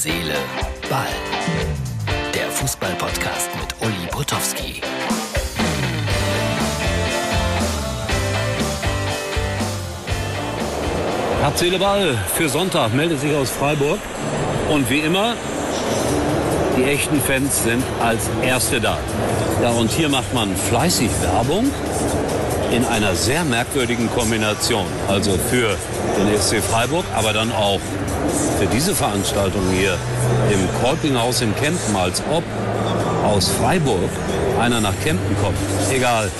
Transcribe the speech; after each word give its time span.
Seele, 0.00 0.36
Ball. 0.88 1.08
Der 2.32 2.48
Fußball-Podcast 2.52 3.50
mit 3.60 3.74
Uli 3.80 4.06
Potowski. 4.12 4.80
Herz, 11.40 11.58
Seele, 11.58 11.80
Ball 11.80 12.16
für 12.36 12.48
Sonntag 12.48 12.94
meldet 12.94 13.20
sich 13.20 13.34
aus 13.34 13.50
Freiburg. 13.50 13.98
Und 14.70 14.88
wie 14.88 15.00
immer, 15.00 15.34
die 16.76 16.84
echten 16.84 17.20
Fans 17.20 17.64
sind 17.64 17.82
als 18.00 18.30
Erste 18.40 18.80
da. 18.80 18.98
Ja, 19.60 19.70
und 19.70 19.90
hier 19.90 20.08
macht 20.08 20.32
man 20.32 20.54
fleißig 20.54 21.10
Werbung 21.22 21.72
in 22.70 22.84
einer 22.84 23.14
sehr 23.14 23.44
merkwürdigen 23.44 24.10
Kombination. 24.10 24.86
Also 25.08 25.38
für 25.50 25.76
den 26.18 26.40
SC 26.40 26.62
Freiburg, 26.62 27.04
aber 27.14 27.32
dann 27.32 27.52
auch 27.52 27.80
für 28.58 28.66
diese 28.66 28.94
Veranstaltung 28.94 29.62
hier 29.72 29.96
im 30.52 30.68
Kolpinghaus 30.82 31.40
in 31.40 31.54
Kempen, 31.56 31.96
als 31.96 32.22
ob 32.30 32.42
aus 33.24 33.48
Freiburg 33.48 34.10
einer 34.60 34.80
nach 34.80 34.94
Kempen 35.02 35.36
kommt. 35.42 35.56
Egal. 35.92 36.30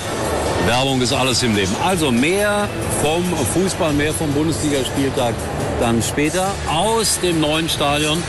Werbung 0.66 1.00
ist 1.00 1.12
alles 1.12 1.42
im 1.42 1.54
Leben. 1.54 1.74
Also 1.84 2.10
mehr 2.10 2.68
vom 3.02 3.24
Fußball, 3.54 3.92
mehr 3.92 4.12
vom 4.12 4.30
Bundesligaspieltag 4.32 5.34
dann 5.80 6.02
später 6.02 6.50
aus 6.68 7.20
dem 7.20 7.40
neuen 7.40 7.68
Stadion, 7.68 8.22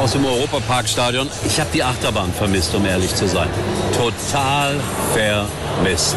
aus 0.00 0.12
dem 0.12 0.24
Europaparkstadion. 0.24 1.28
Ich 1.44 1.58
habe 1.60 1.70
die 1.74 1.82
Achterbahn 1.82 2.32
vermisst, 2.32 2.74
um 2.74 2.86
ehrlich 2.86 3.14
zu 3.14 3.26
sein. 3.26 3.48
Total 3.92 4.76
vermisst. 5.12 6.16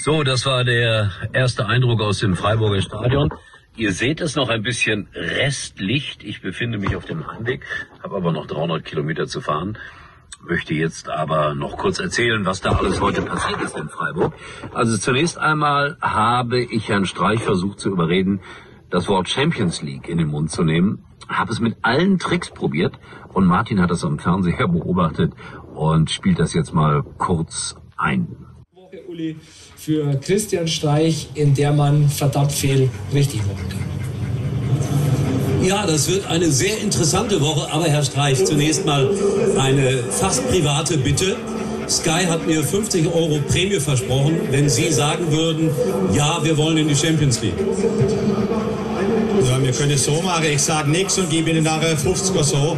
So, 0.00 0.22
das 0.22 0.46
war 0.46 0.62
der 0.62 1.10
erste 1.32 1.66
Eindruck 1.66 2.00
aus 2.00 2.20
dem 2.20 2.36
Freiburger 2.36 2.80
Stadion. 2.80 3.30
Ihr 3.74 3.92
seht 3.92 4.20
es 4.20 4.36
noch 4.36 4.48
ein 4.48 4.62
bisschen 4.62 5.08
Restlicht. 5.12 6.22
Ich 6.22 6.40
befinde 6.40 6.78
mich 6.78 6.94
auf 6.94 7.04
dem 7.04 7.26
Heimweg, 7.26 7.66
habe 8.00 8.14
aber 8.14 8.30
noch 8.30 8.46
300 8.46 8.84
Kilometer 8.84 9.26
zu 9.26 9.40
fahren. 9.40 9.76
Möchte 10.40 10.72
jetzt 10.72 11.08
aber 11.10 11.56
noch 11.56 11.76
kurz 11.76 11.98
erzählen, 11.98 12.46
was 12.46 12.60
da 12.60 12.76
alles 12.76 13.00
heute 13.00 13.22
passiert 13.22 13.60
ist 13.60 13.76
in 13.76 13.88
Freiburg. 13.88 14.34
Also 14.72 14.96
zunächst 14.98 15.36
einmal 15.36 15.96
habe 16.00 16.60
ich 16.60 16.88
Herrn 16.88 17.04
Streich 17.04 17.40
versucht 17.40 17.80
zu 17.80 17.90
überreden, 17.90 18.40
das 18.90 19.08
Wort 19.08 19.28
Champions 19.28 19.82
League 19.82 20.08
in 20.08 20.18
den 20.18 20.28
Mund 20.28 20.52
zu 20.52 20.62
nehmen. 20.62 21.04
Habe 21.28 21.50
es 21.50 21.58
mit 21.58 21.76
allen 21.82 22.20
Tricks 22.20 22.50
probiert 22.50 22.96
und 23.30 23.46
Martin 23.46 23.82
hat 23.82 23.90
das 23.90 24.04
am 24.04 24.20
Fernseher 24.20 24.68
beobachtet 24.68 25.32
und 25.74 26.08
spielt 26.08 26.38
das 26.38 26.54
jetzt 26.54 26.72
mal 26.72 27.02
kurz 27.02 27.74
ein. 27.96 28.47
Woche, 29.18 29.34
Uli, 29.34 29.36
für 29.76 30.14
Christian 30.20 30.68
Streich, 30.68 31.28
in 31.34 31.54
der 31.54 31.72
man 31.72 32.08
verdammt 32.08 32.52
viel 32.52 32.88
richtig 33.12 33.40
machen 33.46 33.68
kann. 33.68 33.78
Ja, 35.66 35.86
das 35.86 36.08
wird 36.08 36.26
eine 36.26 36.50
sehr 36.50 36.78
interessante 36.78 37.40
Woche, 37.40 37.70
aber 37.72 37.86
Herr 37.86 38.04
Streich, 38.04 38.44
zunächst 38.44 38.86
mal 38.86 39.10
eine 39.58 40.04
fast 40.04 40.48
private 40.48 40.98
Bitte. 40.98 41.36
Sky 41.88 42.26
hat 42.26 42.46
mir 42.46 42.62
50 42.62 43.06
Euro 43.06 43.40
Prämie 43.48 43.80
versprochen, 43.80 44.38
wenn 44.50 44.68
Sie 44.68 44.92
sagen 44.92 45.32
würden, 45.32 45.70
ja, 46.12 46.38
wir 46.42 46.56
wollen 46.56 46.76
in 46.76 46.88
die 46.88 46.94
Champions 46.94 47.40
League. 47.42 47.58
Ja, 49.48 49.62
wir 49.62 49.72
können 49.72 49.92
es 49.92 50.04
so 50.04 50.20
machen. 50.22 50.44
Ich 50.52 50.62
sage 50.62 50.90
nichts 50.90 51.18
und 51.18 51.30
gebe 51.30 51.50
Ihnen 51.50 51.64
nachher 51.64 51.96
50er 51.96 52.44
so. 52.44 52.76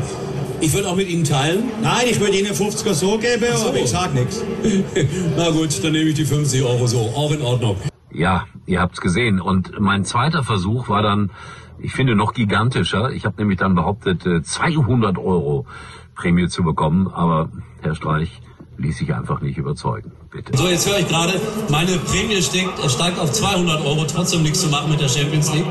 Ich 0.61 0.75
würde 0.75 0.89
auch 0.89 0.97
mit 0.97 1.09
Ihnen 1.09 1.25
teilen. 1.25 1.65
Nein, 1.83 2.07
ich 2.11 2.21
würde 2.21 2.37
Ihnen 2.37 2.53
50er 2.53 2.93
so 2.93 3.17
geben, 3.19 3.47
so. 3.57 3.69
aber 3.69 3.79
ich 3.79 3.89
sage 3.89 4.15
nichts. 4.15 4.45
Na 5.37 5.51
gut, 5.51 5.83
dann 5.83 5.93
nehme 5.93 6.11
ich 6.11 6.15
die 6.17 6.27
50 6.27 6.63
Euro 6.63 6.87
so. 6.87 6.99
Auch 7.17 7.33
in 7.33 7.41
Ordnung. 7.41 7.77
Ja, 8.13 8.47
ihr 8.67 8.81
habt's 8.81 9.01
gesehen. 9.01 9.41
Und 9.41 9.81
mein 9.81 10.05
zweiter 10.05 10.43
Versuch 10.43 10.89
war 10.89 11.03
dann, 11.03 11.31
ich 11.79 11.93
finde, 11.93 12.15
noch 12.15 12.35
gigantischer. 12.35 13.11
Ich 13.13 13.25
habe 13.25 13.37
nämlich 13.39 13.59
dann 13.59 13.75
behauptet, 13.75 14.23
200 14.47 15.17
Euro 15.17 15.67
Prämie 16.15 16.49
zu 16.49 16.63
bekommen. 16.63 17.09
Aber 17.09 17.49
Herr 17.81 17.95
Streich 17.95 18.43
ließ 18.77 18.99
sich 18.99 19.15
einfach 19.15 19.41
nicht 19.41 19.57
überzeugen. 19.57 20.13
Bitte. 20.31 20.57
So, 20.57 20.69
jetzt 20.69 20.89
höre 20.89 20.99
ich 20.99 21.09
gerade, 21.09 21.41
meine 21.71 21.97
Prämie 21.99 22.41
steigt, 22.43 22.91
steigt 22.91 23.19
auf 23.19 23.33
200 23.33 23.85
Euro, 23.85 24.05
trotzdem 24.05 24.43
nichts 24.43 24.61
zu 24.61 24.69
machen 24.69 24.91
mit 24.91 25.01
der 25.01 25.09
Champions 25.09 25.53
League. 25.53 25.67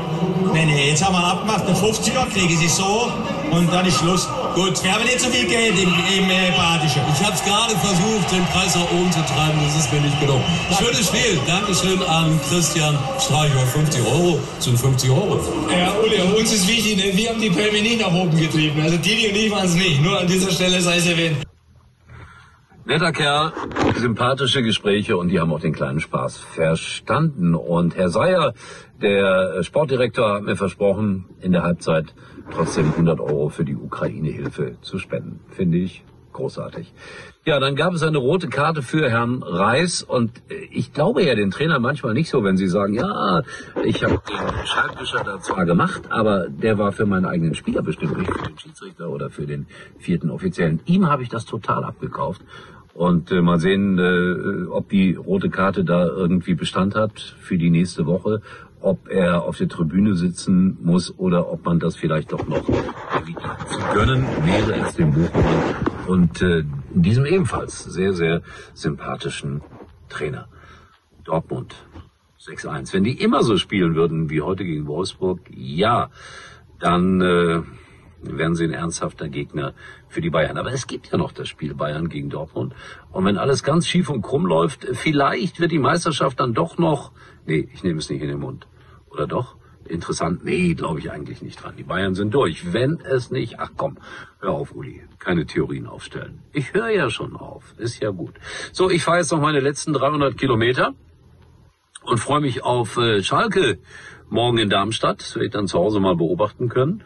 Nee, 0.52 0.66
nee, 0.66 0.90
jetzt 0.90 1.04
haben 1.04 1.14
wir 1.14 1.24
abgemacht, 1.24 1.64
eine 1.66 1.76
50er 1.76 2.28
kriege 2.32 2.52
ich 2.52 2.70
so 2.72 3.10
und 3.50 3.72
dann 3.72 3.86
ist 3.86 3.98
Schluss. 3.98 4.28
Gut, 4.54 4.82
wir 4.82 4.92
haben 4.92 5.04
nicht 5.04 5.20
so 5.20 5.28
viel 5.28 5.46
Geld 5.46 5.78
im, 5.78 5.88
im 5.88 6.30
äh, 6.30 6.50
Badischen. 6.56 7.02
Ich 7.14 7.24
habe 7.24 7.34
es 7.34 7.44
gerade 7.44 7.76
versucht, 7.76 8.32
den 8.32 8.44
Preis 8.46 8.74
nach 8.74 8.90
oben 8.90 9.10
zu 9.12 9.20
treiben, 9.20 9.58
das 9.64 9.84
ist 9.84 9.92
mir 9.92 10.00
nicht 10.00 10.18
gelungen. 10.20 10.44
Schönes 10.76 11.06
Spiel, 11.06 11.38
Dankeschön 11.46 12.02
an 12.02 12.40
Christian 12.48 12.98
Streich, 13.18 13.52
50 13.52 14.02
Euro 14.06 14.40
sind 14.58 14.78
50 14.78 15.10
Euro. 15.10 15.40
Ja, 15.70 15.94
Uli, 16.02 16.20
uns 16.38 16.52
ist 16.52 16.66
wichtig, 16.66 16.96
ne? 16.96 17.16
wir 17.16 17.30
haben 17.30 17.40
die 17.40 17.50
Prämie 17.50 17.82
nicht 17.82 18.00
nach 18.00 18.12
oben 18.12 18.36
getrieben, 18.36 18.80
also 18.82 18.96
Didi 18.96 19.28
und 19.28 19.36
ich 19.36 19.50
waren 19.50 19.66
es 19.66 19.74
nicht, 19.74 20.02
nur 20.02 20.18
an 20.18 20.26
dieser 20.26 20.50
Stelle 20.50 20.80
sei 20.80 20.96
es 20.96 21.06
erwähnt. 21.06 21.49
Netter 22.90 23.12
Kerl, 23.12 23.52
sympathische 23.94 24.64
Gespräche 24.64 25.16
und 25.16 25.28
die 25.28 25.38
haben 25.38 25.52
auch 25.52 25.60
den 25.60 25.72
kleinen 25.72 26.00
Spaß 26.00 26.38
verstanden. 26.38 27.54
Und 27.54 27.94
Herr 27.94 28.08
Seyer, 28.08 28.52
der 29.00 29.62
Sportdirektor, 29.62 30.34
hat 30.34 30.42
mir 30.42 30.56
versprochen, 30.56 31.26
in 31.40 31.52
der 31.52 31.62
Halbzeit 31.62 32.12
trotzdem 32.52 32.86
100 32.86 33.20
Euro 33.20 33.48
für 33.48 33.64
die 33.64 33.76
Ukraine-Hilfe 33.76 34.74
zu 34.80 34.98
spenden. 34.98 35.38
Finde 35.50 35.78
ich 35.78 36.02
großartig. 36.32 36.92
Ja, 37.44 37.60
dann 37.60 37.76
gab 37.76 37.94
es 37.94 38.02
eine 38.02 38.18
rote 38.18 38.48
Karte 38.48 38.82
für 38.82 39.08
Herrn 39.08 39.44
Reis 39.44 40.02
und 40.02 40.42
ich 40.72 40.92
glaube 40.92 41.22
ja 41.22 41.36
den 41.36 41.52
Trainer 41.52 41.78
manchmal 41.78 42.14
nicht 42.14 42.28
so, 42.28 42.42
wenn 42.42 42.56
sie 42.56 42.66
sagen, 42.66 42.94
ja, 42.94 43.42
ich 43.84 44.02
habe 44.02 44.20
den 44.28 44.66
Schreibtischer 44.66 45.22
da 45.22 45.38
zwar 45.38 45.64
gemacht, 45.64 46.02
aber 46.10 46.48
der 46.48 46.76
war 46.76 46.90
für 46.90 47.06
meinen 47.06 47.26
eigenen 47.26 47.54
Spieler 47.54 47.82
bestimmt, 47.82 48.18
nicht 48.18 48.32
für 48.32 48.48
den 48.48 48.58
Schiedsrichter 48.58 49.10
oder 49.10 49.30
für 49.30 49.46
den 49.46 49.68
vierten 49.98 50.28
Offiziellen. 50.30 50.80
Ihm 50.86 51.08
habe 51.08 51.22
ich 51.22 51.28
das 51.28 51.44
total 51.44 51.84
abgekauft. 51.84 52.42
Und 52.94 53.30
äh, 53.30 53.40
mal 53.40 53.60
sehen, 53.60 53.98
äh, 53.98 54.66
ob 54.66 54.88
die 54.88 55.14
rote 55.14 55.48
Karte 55.48 55.84
da 55.84 56.06
irgendwie 56.06 56.54
Bestand 56.54 56.94
hat 56.94 57.20
für 57.40 57.56
die 57.56 57.70
nächste 57.70 58.06
Woche, 58.06 58.42
ob 58.80 59.08
er 59.08 59.42
auf 59.42 59.58
der 59.58 59.68
Tribüne 59.68 60.14
sitzen 60.14 60.78
muss 60.82 61.16
oder 61.18 61.52
ob 61.52 61.64
man 61.64 61.78
das 61.78 61.96
vielleicht 61.96 62.32
doch 62.32 62.46
noch 62.48 62.64
zu 62.64 63.78
gönnen 63.94 64.24
wäre 64.44 64.86
es 64.86 64.94
dem 64.94 65.12
Bochumer 65.12 65.76
und 66.06 66.42
äh, 66.42 66.64
diesem 66.94 67.26
ebenfalls 67.26 67.84
sehr, 67.84 68.12
sehr 68.14 68.42
sympathischen 68.74 69.60
Trainer. 70.08 70.48
Dortmund 71.24 71.76
6-1. 72.40 72.94
Wenn 72.94 73.04
die 73.04 73.20
immer 73.20 73.42
so 73.42 73.58
spielen 73.58 73.94
würden 73.94 74.30
wie 74.30 74.40
heute 74.40 74.64
gegen 74.64 74.86
Wolfsburg, 74.86 75.40
ja, 75.50 76.10
dann 76.78 77.20
äh, 77.20 77.62
wären 78.22 78.54
sie 78.54 78.64
ein 78.64 78.72
ernsthafter 78.72 79.28
Gegner 79.28 79.74
für 80.08 80.20
die 80.20 80.30
Bayern. 80.30 80.58
Aber 80.58 80.72
es 80.72 80.86
gibt 80.86 81.10
ja 81.10 81.18
noch 81.18 81.32
das 81.32 81.48
Spiel 81.48 81.74
Bayern 81.74 82.08
gegen 82.08 82.30
Dortmund. 82.30 82.74
Und 83.10 83.24
wenn 83.24 83.38
alles 83.38 83.62
ganz 83.62 83.86
schief 83.86 84.10
und 84.10 84.22
krumm 84.22 84.46
läuft, 84.46 84.86
vielleicht 84.92 85.60
wird 85.60 85.72
die 85.72 85.78
Meisterschaft 85.78 86.40
dann 86.40 86.54
doch 86.54 86.78
noch, 86.78 87.12
nee, 87.46 87.68
ich 87.72 87.82
nehme 87.82 87.98
es 87.98 88.10
nicht 88.10 88.22
in 88.22 88.28
den 88.28 88.40
Mund. 88.40 88.66
Oder 89.10 89.26
doch? 89.26 89.56
Interessant? 89.86 90.44
Nee, 90.44 90.74
glaube 90.74 91.00
ich 91.00 91.10
eigentlich 91.10 91.42
nicht 91.42 91.62
dran. 91.62 91.74
Die 91.76 91.82
Bayern 91.82 92.14
sind 92.14 92.32
durch. 92.32 92.72
Wenn 92.72 93.00
es 93.00 93.30
nicht, 93.30 93.58
ach 93.58 93.72
komm, 93.76 93.98
hör 94.40 94.52
auf, 94.52 94.72
Uli. 94.72 95.02
Keine 95.18 95.46
Theorien 95.46 95.86
aufstellen. 95.86 96.42
Ich 96.52 96.74
höre 96.74 96.90
ja 96.90 97.10
schon 97.10 97.34
auf. 97.34 97.74
Ist 97.78 98.00
ja 98.00 98.10
gut. 98.10 98.34
So, 98.72 98.88
ich 98.88 99.02
fahre 99.02 99.18
jetzt 99.18 99.32
noch 99.32 99.40
meine 99.40 99.60
letzten 99.60 99.92
300 99.92 100.36
Kilometer 100.36 100.94
und 102.02 102.18
freue 102.18 102.40
mich 102.40 102.62
auf 102.62 102.98
äh, 102.98 103.22
Schalke 103.22 103.78
morgen 104.28 104.58
in 104.58 104.70
Darmstadt. 104.70 105.20
Das 105.20 105.34
werde 105.34 105.46
ich 105.46 105.52
dann 105.52 105.66
zu 105.66 105.78
Hause 105.78 105.98
mal 105.98 106.14
beobachten 106.14 106.68
können 106.68 107.02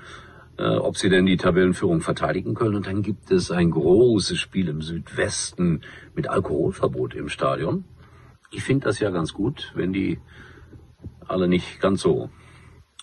äh, 0.58 0.76
ob 0.76 0.96
sie 0.96 1.08
denn 1.08 1.26
die 1.26 1.36
Tabellenführung 1.36 2.00
verteidigen 2.00 2.54
können. 2.54 2.76
Und 2.76 2.86
dann 2.86 3.02
gibt 3.02 3.30
es 3.30 3.50
ein 3.50 3.70
großes 3.70 4.38
Spiel 4.38 4.68
im 4.68 4.82
Südwesten 4.82 5.80
mit 6.14 6.28
Alkoholverbot 6.28 7.14
im 7.14 7.28
Stadion. 7.28 7.84
Ich 8.50 8.62
finde 8.62 8.86
das 8.86 9.00
ja 9.00 9.10
ganz 9.10 9.32
gut, 9.32 9.72
wenn 9.74 9.92
die 9.92 10.18
alle 11.26 11.48
nicht 11.48 11.80
ganz 11.80 12.02
so 12.02 12.30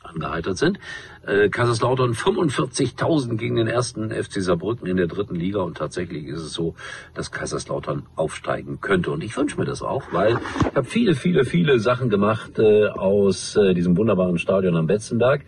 angeheitert 0.04 0.58
sind. 0.58 0.80
Äh, 1.26 1.50
Kaiserslautern 1.50 2.14
45.000 2.14 3.38
gegen 3.38 3.56
den 3.56 3.68
ersten 3.68 4.12
FC 4.12 4.42
Saarbrücken 4.42 4.88
in 4.88 4.98
der 4.98 5.08
dritten 5.08 5.36
Liga 5.36 5.62
und 5.62 5.78
tatsächlich 5.78 6.26
ist 6.26 6.42
es 6.42 6.54
so, 6.54 6.76
dass 7.14 7.32
Kaiserslautern 7.32 8.04
aufsteigen 8.16 8.82
könnte 8.82 9.12
und 9.12 9.24
ich 9.24 9.36
wünsche 9.38 9.60
mir 9.60 9.66
das 9.66 9.82
auch, 9.82 10.04
weil 10.12 10.40
ich 10.70 10.76
habe 10.76 10.84
viele, 10.84 11.16
viele, 11.16 11.46
viele 11.46 11.80
Sachen 11.80 12.10
gemacht 12.10 12.58
äh, 12.58 12.88
aus 12.88 13.56
äh, 13.56 13.74
diesem 13.74 13.98
wunderbaren 13.98 14.38
Stadion 14.38 14.76
am 14.76 14.88
Betzenberg 14.88 15.46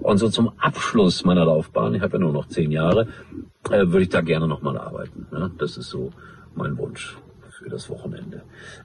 und 0.00 0.18
so 0.18 0.28
zum 0.28 0.52
Abschluss 0.58 1.24
meiner 1.24 1.44
Laufbahn, 1.44 1.94
ich 1.94 2.02
habe 2.02 2.14
ja 2.14 2.18
nur 2.20 2.32
noch 2.32 2.48
zehn 2.48 2.70
Jahre, 2.70 3.08
äh, 3.70 3.86
würde 3.86 4.02
ich 4.02 4.10
da 4.10 4.20
gerne 4.20 4.46
nochmal 4.46 4.78
arbeiten. 4.78 5.26
Ja? 5.32 5.50
Das 5.58 5.76
ist 5.76 5.90
so 5.90 6.12
mein 6.54 6.78
Wunsch 6.78 7.16
für 7.50 7.68
das 7.68 7.90
Wochenende. 7.90 8.35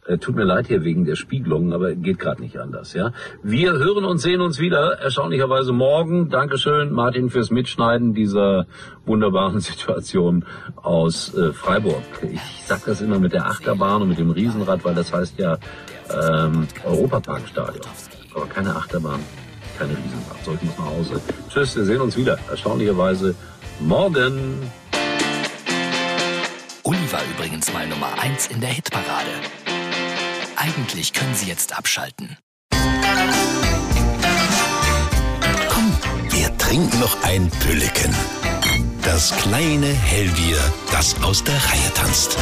Äh, 0.06 0.18
tut 0.18 0.36
mir 0.36 0.44
leid 0.44 0.68
hier 0.68 0.84
wegen 0.84 1.06
der 1.06 1.16
Spiegelung, 1.16 1.74
aber 1.74 1.94
geht 1.96 2.20
gerade 2.20 2.42
nicht 2.42 2.58
anders. 2.58 2.94
Ja, 2.94 3.12
Wir 3.44 3.74
hören 3.74 4.06
und 4.06 4.18
sehen 4.20 4.42
uns 4.42 4.60
wieder, 4.60 5.00
erstaunlicherweise 5.00 5.74
morgen. 5.74 6.30
Dankeschön, 6.30 6.92
Martin, 6.92 7.30
fürs 7.30 7.52
Mitschneiden 7.52 8.14
dieser 8.14 8.66
wunderbaren 9.06 9.60
Situation 9.62 10.46
aus 10.76 11.34
äh, 11.36 11.54
Freiburg. 11.54 12.04
Ich 12.22 12.42
sag 12.66 12.86
das 12.86 13.02
immer 13.02 13.20
mit 13.20 13.34
der 13.34 13.46
Achterbahn 13.46 14.02
und 14.02 14.10
mit 14.10 14.20
dem 14.20 14.32
Riesenrad, 14.32 14.84
weil 14.84 14.96
das 14.96 15.14
heißt 15.14 15.38
ja 15.40 15.58
ähm, 16.10 16.68
Europaparkstadion, 16.86 17.86
aber 18.34 18.46
keine 18.48 18.76
Achterbahn 18.76 19.20
keine 19.82 19.98
Riesensache. 19.98 20.38
So, 20.46 20.54
ich 20.54 20.62
muss 20.62 20.78
nach 20.78 20.86
Hause. 20.86 21.22
Tschüss, 21.50 21.76
wir 21.76 21.86
sehen 21.86 22.02
uns 22.02 22.16
wieder. 22.16 22.38
Erstaunlicherweise 22.50 23.36
morgen. 23.80 24.70
Uli 26.84 27.12
war 27.12 27.22
übrigens 27.36 27.72
mal 27.74 27.88
Nummer 27.88 28.10
1 28.22 28.48
in 28.48 28.60
der 28.60 28.70
Hitparade. 28.70 29.61
Eigentlich 30.62 31.12
können 31.14 31.34
Sie 31.34 31.48
jetzt 31.48 31.76
abschalten. 31.76 32.38
Komm, 35.70 35.98
wir 36.30 36.56
trinken 36.60 37.00
noch 37.00 37.24
ein 37.24 37.50
Pülliken. 37.50 38.14
Das 39.02 39.36
kleine 39.38 39.88
Hellbier, 39.88 40.60
das 40.92 41.20
aus 41.24 41.44
der 41.44 41.56
Reihe 41.56 41.94
tanzt. 41.96 42.38